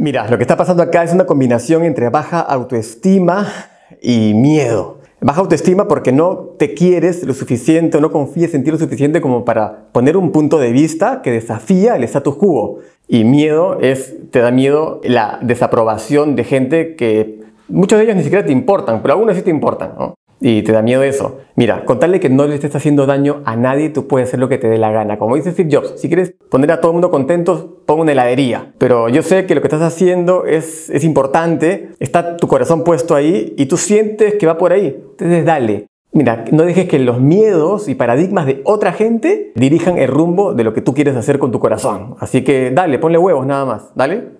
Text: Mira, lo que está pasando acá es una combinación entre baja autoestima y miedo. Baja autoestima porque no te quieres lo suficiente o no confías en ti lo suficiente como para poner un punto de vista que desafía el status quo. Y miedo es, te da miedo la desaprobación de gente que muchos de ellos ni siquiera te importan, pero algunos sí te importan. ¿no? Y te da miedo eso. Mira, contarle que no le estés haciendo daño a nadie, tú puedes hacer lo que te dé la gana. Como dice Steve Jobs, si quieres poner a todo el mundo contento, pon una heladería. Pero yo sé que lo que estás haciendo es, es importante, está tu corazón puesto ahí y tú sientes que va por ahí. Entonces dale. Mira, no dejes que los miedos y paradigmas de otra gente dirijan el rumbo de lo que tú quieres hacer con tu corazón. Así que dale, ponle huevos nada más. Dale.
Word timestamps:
Mira, 0.00 0.28
lo 0.28 0.36
que 0.38 0.44
está 0.44 0.56
pasando 0.56 0.84
acá 0.84 1.02
es 1.02 1.12
una 1.12 1.26
combinación 1.26 1.82
entre 1.82 2.08
baja 2.08 2.38
autoestima 2.38 3.48
y 4.00 4.32
miedo. 4.32 4.98
Baja 5.20 5.40
autoestima 5.40 5.88
porque 5.88 6.12
no 6.12 6.54
te 6.56 6.72
quieres 6.72 7.24
lo 7.24 7.34
suficiente 7.34 7.98
o 7.98 8.00
no 8.00 8.12
confías 8.12 8.54
en 8.54 8.62
ti 8.62 8.70
lo 8.70 8.78
suficiente 8.78 9.20
como 9.20 9.44
para 9.44 9.88
poner 9.90 10.16
un 10.16 10.30
punto 10.30 10.60
de 10.60 10.70
vista 10.70 11.20
que 11.20 11.32
desafía 11.32 11.96
el 11.96 12.04
status 12.04 12.36
quo. 12.36 12.78
Y 13.08 13.24
miedo 13.24 13.80
es, 13.80 14.14
te 14.30 14.38
da 14.38 14.52
miedo 14.52 15.00
la 15.02 15.40
desaprobación 15.42 16.36
de 16.36 16.44
gente 16.44 16.94
que 16.94 17.40
muchos 17.66 17.98
de 17.98 18.04
ellos 18.04 18.14
ni 18.14 18.22
siquiera 18.22 18.46
te 18.46 18.52
importan, 18.52 19.02
pero 19.02 19.14
algunos 19.14 19.34
sí 19.34 19.42
te 19.42 19.50
importan. 19.50 19.94
¿no? 19.98 20.14
Y 20.40 20.62
te 20.62 20.72
da 20.72 20.82
miedo 20.82 21.02
eso. 21.02 21.38
Mira, 21.56 21.84
contarle 21.84 22.20
que 22.20 22.28
no 22.28 22.46
le 22.46 22.54
estés 22.54 22.74
haciendo 22.74 23.06
daño 23.06 23.42
a 23.44 23.56
nadie, 23.56 23.90
tú 23.90 24.06
puedes 24.06 24.28
hacer 24.28 24.40
lo 24.40 24.48
que 24.48 24.58
te 24.58 24.68
dé 24.68 24.78
la 24.78 24.90
gana. 24.90 25.18
Como 25.18 25.36
dice 25.36 25.52
Steve 25.52 25.70
Jobs, 25.72 26.00
si 26.00 26.08
quieres 26.08 26.34
poner 26.50 26.72
a 26.72 26.80
todo 26.80 26.92
el 26.92 26.94
mundo 26.94 27.10
contento, 27.10 27.82
pon 27.86 28.00
una 28.00 28.12
heladería. 28.12 28.72
Pero 28.78 29.08
yo 29.08 29.22
sé 29.22 29.46
que 29.46 29.54
lo 29.54 29.60
que 29.60 29.68
estás 29.68 29.82
haciendo 29.82 30.44
es, 30.44 30.90
es 30.90 31.04
importante, 31.04 31.90
está 31.98 32.36
tu 32.36 32.46
corazón 32.48 32.84
puesto 32.84 33.14
ahí 33.14 33.54
y 33.56 33.66
tú 33.66 33.76
sientes 33.76 34.34
que 34.34 34.46
va 34.46 34.58
por 34.58 34.72
ahí. 34.72 34.96
Entonces 35.10 35.44
dale. 35.44 35.86
Mira, 36.12 36.46
no 36.52 36.64
dejes 36.64 36.88
que 36.88 36.98
los 36.98 37.20
miedos 37.20 37.88
y 37.88 37.94
paradigmas 37.94 38.46
de 38.46 38.62
otra 38.64 38.92
gente 38.92 39.52
dirijan 39.54 39.98
el 39.98 40.08
rumbo 40.08 40.54
de 40.54 40.64
lo 40.64 40.72
que 40.72 40.80
tú 40.80 40.94
quieres 40.94 41.16
hacer 41.16 41.38
con 41.38 41.52
tu 41.52 41.58
corazón. 41.58 42.16
Así 42.18 42.42
que 42.42 42.70
dale, 42.70 42.98
ponle 42.98 43.18
huevos 43.18 43.46
nada 43.46 43.64
más. 43.66 43.92
Dale. 43.94 44.37